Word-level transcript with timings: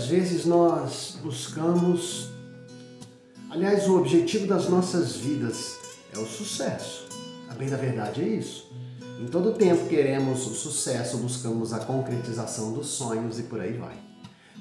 muitas 0.00 0.06
vezes 0.06 0.46
nós 0.46 1.18
buscamos. 1.22 2.30
Aliás, 3.50 3.88
o 3.88 3.98
objetivo 3.98 4.46
das 4.46 4.68
nossas 4.68 5.16
vidas 5.16 5.76
é 6.14 6.18
o 6.18 6.26
sucesso. 6.26 7.06
A 7.50 7.54
bem 7.54 7.68
da 7.68 7.76
verdade 7.76 8.22
é 8.22 8.28
isso. 8.28 8.70
Em 9.20 9.26
todo 9.26 9.52
tempo 9.52 9.86
queremos 9.88 10.46
o 10.46 10.54
sucesso, 10.54 11.18
buscamos 11.18 11.72
a 11.72 11.80
concretização 11.80 12.72
dos 12.72 12.86
sonhos 12.86 13.38
e 13.38 13.42
por 13.42 13.60
aí 13.60 13.74
vai. 13.74 13.94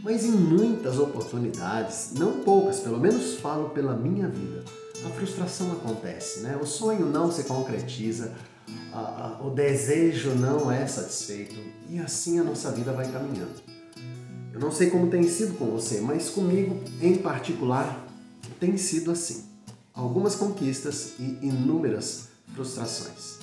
Mas 0.04 0.26
em 0.26 0.32
muitas 0.32 1.00
oportunidades, 1.00 2.14
não 2.16 2.42
poucas, 2.42 2.80
pelo 2.80 3.00
menos 3.00 3.36
falo 3.36 3.70
pela 3.70 3.96
minha 3.96 4.28
vida, 4.28 4.66
a 5.06 5.10
frustração 5.12 5.72
acontece, 5.72 6.42
né? 6.42 6.60
O 6.62 6.66
sonho 6.66 7.06
não 7.06 7.32
se 7.32 7.44
concretiza, 7.44 8.34
a, 8.92 9.00
a, 9.00 9.46
o 9.46 9.52
desejo 9.52 10.32
não 10.32 10.70
é 10.70 10.86
satisfeito 10.86 11.56
e 11.90 12.00
assim 12.00 12.40
a 12.40 12.44
nossa 12.44 12.72
vida 12.72 12.92
vai 12.92 13.10
caminhando. 13.10 13.79
Eu 14.60 14.66
não 14.66 14.72
sei 14.74 14.90
como 14.90 15.08
tem 15.08 15.24
sido 15.24 15.58
com 15.58 15.68
você, 15.68 16.02
mas 16.02 16.30
comigo 16.30 16.76
em 17.02 17.16
particular 17.16 18.06
tem 18.60 18.76
sido 18.76 19.10
assim. 19.10 19.46
Algumas 19.94 20.36
conquistas 20.36 21.14
e 21.18 21.40
inúmeras 21.42 22.28
frustrações. 22.54 23.38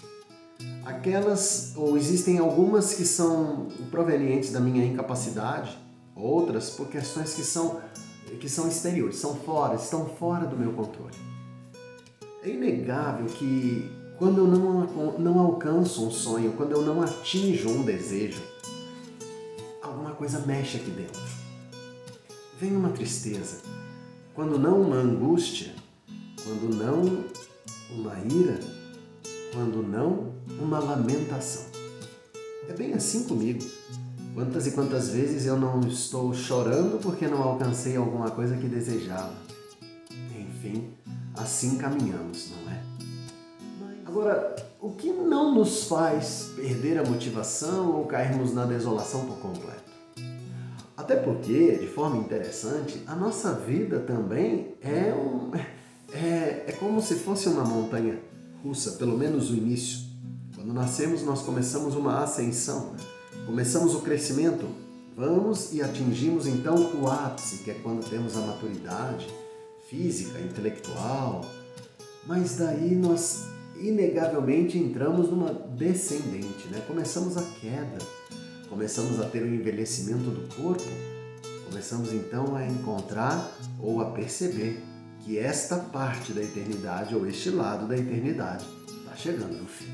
Aquelas, 0.84 1.72
ou 1.74 1.96
existem 1.96 2.36
algumas 2.36 2.92
que 2.92 3.06
são 3.06 3.68
provenientes 3.90 4.52
da 4.52 4.60
minha 4.60 4.84
incapacidade, 4.84 5.78
outras 6.14 6.68
por 6.68 6.88
questões 6.88 7.32
que 7.32 7.42
são, 7.42 7.80
que 8.38 8.48
são 8.50 8.68
exteriores, 8.68 9.16
são 9.16 9.36
fora, 9.36 9.76
estão 9.76 10.04
fora 10.18 10.46
do 10.46 10.54
meu 10.54 10.74
controle. 10.74 11.16
É 12.42 12.50
inegável 12.50 13.24
que 13.24 13.90
quando 14.18 14.42
eu 14.42 14.46
não, 14.46 15.18
não 15.18 15.38
alcanço 15.40 16.06
um 16.06 16.10
sonho, 16.10 16.52
quando 16.52 16.72
eu 16.72 16.82
não 16.82 17.00
atinjo 17.00 17.70
um 17.70 17.82
desejo, 17.82 18.42
alguma 19.86 20.12
coisa 20.12 20.40
mexe 20.40 20.76
aqui 20.78 20.90
dentro. 20.90 21.20
Vem 22.58 22.76
uma 22.76 22.90
tristeza, 22.90 23.60
quando 24.34 24.58
não 24.58 24.80
uma 24.80 24.96
angústia, 24.96 25.74
quando 26.42 26.74
não 26.74 27.24
uma 27.90 28.18
ira, 28.20 28.58
quando 29.52 29.82
não 29.82 30.34
uma 30.60 30.78
lamentação. 30.78 31.66
É 32.68 32.72
bem 32.72 32.92
assim 32.94 33.24
comigo. 33.24 33.64
Quantas 34.34 34.66
e 34.66 34.72
quantas 34.72 35.08
vezes 35.08 35.46
eu 35.46 35.58
não 35.58 35.80
estou 35.80 36.34
chorando 36.34 37.00
porque 37.00 37.26
não 37.26 37.42
alcancei 37.42 37.96
alguma 37.96 38.30
coisa 38.30 38.56
que 38.56 38.68
desejava. 38.68 39.32
Enfim, 40.38 40.90
assim 41.34 41.78
caminhamos, 41.78 42.50
não 42.50 42.70
é? 42.70 42.75
Agora, 44.18 44.56
o 44.80 44.92
que 44.92 45.12
não 45.12 45.54
nos 45.54 45.84
faz 45.84 46.52
perder 46.56 46.96
a 46.96 47.04
motivação 47.04 47.98
ou 47.98 48.06
cairmos 48.06 48.54
na 48.54 48.64
desolação 48.64 49.26
por 49.26 49.36
completo? 49.40 49.92
Até 50.96 51.16
porque, 51.16 51.76
de 51.76 51.86
forma 51.86 52.16
interessante, 52.16 53.02
a 53.06 53.14
nossa 53.14 53.52
vida 53.52 54.00
também 54.00 54.74
é, 54.80 55.12
um, 55.12 55.54
é, 56.14 56.64
é 56.66 56.72
como 56.80 57.02
se 57.02 57.16
fosse 57.16 57.46
uma 57.46 57.62
montanha 57.62 58.18
russa, 58.64 58.92
pelo 58.92 59.18
menos 59.18 59.50
o 59.50 59.54
início. 59.54 60.06
Quando 60.54 60.72
nascemos, 60.72 61.22
nós 61.22 61.42
começamos 61.42 61.94
uma 61.94 62.22
ascensão, 62.22 62.94
começamos 63.44 63.94
o 63.94 64.00
crescimento, 64.00 64.66
vamos 65.14 65.74
e 65.74 65.82
atingimos 65.82 66.46
então 66.46 66.74
o 67.02 67.06
ápice, 67.06 67.58
que 67.58 67.70
é 67.70 67.74
quando 67.74 68.08
temos 68.08 68.34
a 68.34 68.40
maturidade 68.40 69.28
física, 69.90 70.40
intelectual, 70.40 71.44
mas 72.26 72.56
daí 72.56 72.94
nós 72.94 73.54
inegavelmente 73.80 74.78
entramos 74.78 75.30
numa 75.30 75.52
descendente, 75.52 76.68
né? 76.70 76.82
Começamos 76.86 77.36
a 77.36 77.42
queda, 77.60 77.98
começamos 78.68 79.20
a 79.20 79.24
ter 79.24 79.42
o 79.42 79.46
um 79.46 79.54
envelhecimento 79.54 80.30
do 80.30 80.54
corpo, 80.54 80.84
começamos 81.68 82.12
então 82.12 82.56
a 82.56 82.66
encontrar 82.66 83.52
ou 83.80 84.00
a 84.00 84.10
perceber 84.10 84.82
que 85.20 85.38
esta 85.38 85.76
parte 85.76 86.32
da 86.32 86.42
eternidade 86.42 87.14
ou 87.14 87.26
este 87.26 87.50
lado 87.50 87.86
da 87.86 87.96
eternidade 87.96 88.64
está 88.88 89.16
chegando 89.16 89.58
no 89.58 89.66
fim. 89.66 89.90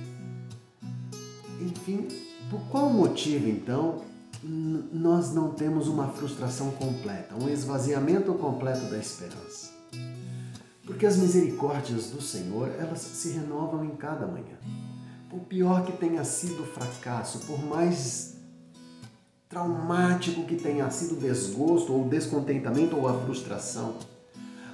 Enfim, 1.61 2.09
por 2.51 2.61
qual 2.69 2.91
motivo 2.91 3.49
então 3.49 4.03
nós 4.45 5.33
não 5.33 5.51
temos 5.51 5.87
uma 5.89 6.09
frustração 6.09 6.71
completa, 6.73 7.35
um 7.41 7.49
esvaziamento 7.49 8.35
completo 8.35 8.85
da 8.87 8.99
esperança? 8.99 9.82
Porque 10.85 11.07
as 11.07 11.17
misericórdias 11.17 12.11
do 12.11 12.21
Senhor, 12.21 12.69
elas 12.79 13.01
se 13.01 13.31
renovam 13.31 13.85
em 13.85 13.95
cada 13.97 14.27
manhã. 14.27 14.59
Por 15.31 15.41
pior 15.41 15.85
que 15.85 15.93
tenha 15.93 16.25
sido 16.25 16.63
o 16.63 16.67
fracasso, 16.67 17.39
por 17.41 17.63
mais 17.65 18.37
traumático 19.49 20.45
que 20.45 20.57
tenha 20.57 20.91
sido 20.91 21.15
o 21.15 21.21
desgosto 21.21 21.93
ou 21.93 22.07
o 22.07 22.09
descontentamento 22.09 22.97
ou 22.97 23.07
a 23.07 23.21
frustração, 23.21 23.97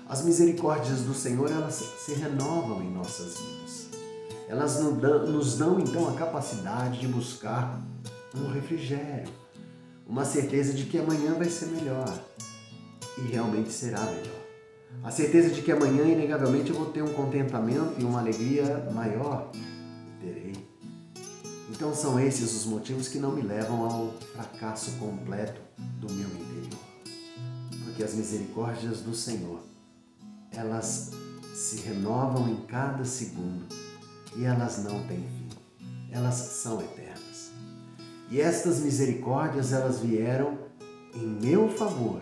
as 0.09 0.25
misericórdias 0.25 1.03
do 1.03 1.13
Senhor, 1.13 1.51
elas 1.51 1.75
se 1.75 2.15
renovam 2.15 2.83
em 2.83 2.91
nossas 2.91 3.39
vidas. 3.39 3.89
Elas 4.49 4.81
nos 4.81 4.97
dão, 4.97 5.27
nos 5.27 5.59
dão 5.59 5.79
então 5.79 6.09
a 6.09 6.15
capacidade 6.15 7.01
de 7.01 7.07
buscar 7.07 7.79
um 8.35 8.51
refrigério, 8.51 9.31
uma 10.07 10.25
certeza 10.25 10.73
de 10.73 10.85
que 10.85 10.97
amanhã 10.97 11.35
vai 11.35 11.51
ser 11.51 11.67
melhor 11.67 12.11
e 13.19 13.31
realmente 13.31 13.71
será 13.71 14.01
melhor. 14.01 14.38
A 15.03 15.11
certeza 15.11 15.51
de 15.51 15.63
que 15.63 15.71
amanhã, 15.71 16.05
inegavelmente, 16.05 16.71
eu 16.71 16.77
vou 16.77 16.87
ter 16.87 17.03
um 17.03 17.13
contentamento 17.13 17.95
e 17.99 18.05
uma 18.05 18.19
alegria 18.19 18.89
maior. 18.93 19.51
Terei. 20.21 20.53
Então 21.71 21.95
são 21.95 22.19
esses 22.19 22.53
os 22.55 22.67
motivos 22.67 23.09
que 23.09 23.19
não 23.19 23.33
me 23.33 23.43
levam 23.43 23.85
ao 23.85 24.13
fracasso 24.35 24.93
completo 24.99 25.61
do 26.01 26.13
meu 26.13 26.27
interior. 26.29 26.81
Porque 27.85 28.03
as 28.03 28.15
misericórdias 28.15 29.01
do 29.01 29.15
Senhor, 29.15 29.61
elas 30.51 31.13
se 31.55 31.81
renovam 31.83 32.49
em 32.49 32.57
cada 32.67 33.05
segundo 33.05 33.67
e 34.37 34.45
elas 34.45 34.83
não 34.83 35.07
têm 35.07 35.19
fim. 35.19 35.49
Elas 36.11 36.35
são 36.35 36.81
eternas. 36.81 37.53
E 38.31 38.41
estas 38.41 38.81
misericórdias, 38.81 39.73
elas 39.73 40.01
vieram 40.01 40.59
em 41.15 41.27
meu 41.27 41.69
favor 41.69 42.21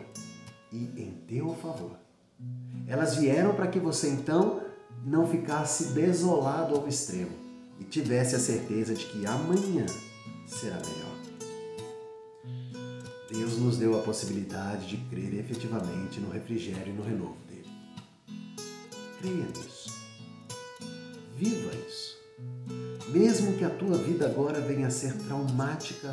e 0.71 0.85
em 0.97 1.13
teu 1.27 1.55
favor 1.55 2.07
elas 2.87 3.17
vieram 3.17 3.55
para 3.55 3.67
que 3.67 3.79
você 3.79 4.09
então 4.09 4.63
não 5.05 5.27
ficasse 5.27 5.93
desolado 5.93 6.75
ao 6.75 6.89
extremo 6.89 7.33
e 7.79 7.85
tivesse 7.85 8.35
a 8.35 8.41
certeza 8.41 8.95
de 8.95 9.05
que 9.07 9.27
amanhã 9.27 9.87
será 10.47 10.77
melhor. 10.77 11.17
Deus 13.31 13.59
nos 13.59 13.77
deu 13.77 13.99
a 13.99 14.03
possibilidade 14.03 14.87
de 14.87 14.97
crer 15.09 15.35
efetivamente 15.35 16.21
no 16.21 16.31
refrigério 16.31 16.93
e 16.93 16.97
no 16.97 17.03
renovo 17.03 17.37
dele. 17.49 17.69
Creia 19.19 19.47
nisso. 19.47 19.93
Viva 21.37 21.71
isso. 21.75 22.17
Mesmo 23.09 23.55
que 23.55 23.65
a 23.65 23.71
tua 23.71 23.99
vida 23.99 24.27
agora 24.27 24.61
venha 24.61 24.87
a 24.87 24.91
ser 24.91 25.13
traumática 25.15 26.11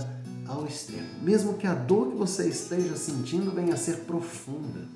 ao 0.47 0.65
extremo, 0.65 1.07
mesmo 1.21 1.53
que 1.53 1.65
a 1.65 1.73
dor 1.73 2.11
que 2.11 2.17
você 2.17 2.49
esteja 2.49 2.95
sentindo 2.95 3.51
venha 3.51 3.73
a 3.73 3.77
ser 3.77 3.99
profunda, 3.99 4.87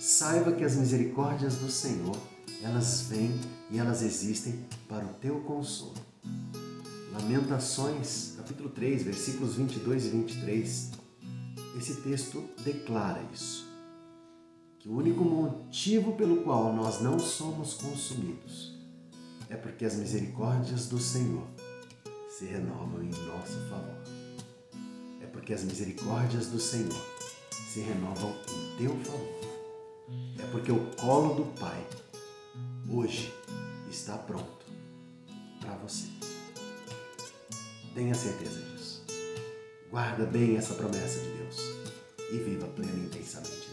Saiba 0.00 0.52
que 0.52 0.64
as 0.64 0.76
misericórdias 0.76 1.56
do 1.56 1.70
Senhor, 1.70 2.16
elas 2.62 3.02
vêm 3.02 3.38
e 3.70 3.76
elas 3.76 4.00
existem 4.00 4.64
para 4.88 5.04
o 5.04 5.12
teu 5.20 5.40
consolo. 5.40 5.92
Lamentações, 7.12 8.32
capítulo 8.34 8.70
3, 8.70 9.02
versículos 9.02 9.56
22 9.56 10.06
e 10.06 10.08
23. 10.08 10.90
Esse 11.76 11.96
texto 11.96 12.42
declara 12.64 13.22
isso. 13.30 13.68
Que 14.78 14.88
o 14.88 14.96
único 14.96 15.22
motivo 15.22 16.12
pelo 16.12 16.44
qual 16.44 16.72
nós 16.72 17.02
não 17.02 17.18
somos 17.18 17.74
consumidos 17.74 18.74
é 19.50 19.56
porque 19.56 19.84
as 19.84 19.96
misericórdias 19.96 20.88
do 20.88 20.98
Senhor 20.98 21.46
se 22.38 22.46
renovam 22.46 23.02
em 23.02 23.10
nosso 23.10 23.58
favor. 23.68 24.02
É 25.20 25.26
porque 25.26 25.52
as 25.52 25.62
misericórdias 25.62 26.46
do 26.46 26.58
Senhor 26.58 27.04
se 27.68 27.80
renovam 27.80 28.34
em 28.48 28.78
teu 28.78 28.96
favor. 29.04 29.49
Porque 30.50 30.72
o 30.72 30.84
colo 30.96 31.34
do 31.34 31.44
Pai 31.58 31.86
hoje 32.88 33.32
está 33.88 34.18
pronto 34.18 34.66
para 35.60 35.74
você. 35.76 36.08
Tenha 37.94 38.14
certeza 38.14 38.60
disso. 38.60 39.04
Guarda 39.90 40.24
bem 40.26 40.56
essa 40.56 40.74
promessa 40.74 41.20
de 41.20 41.30
Deus 41.30 41.56
e 42.32 42.38
viva 42.38 42.66
pleno 42.68 43.04
intensamente. 43.04 43.70